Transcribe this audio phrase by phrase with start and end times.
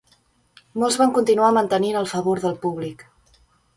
[0.83, 3.07] Molts van continuar mantenint el favor del públic.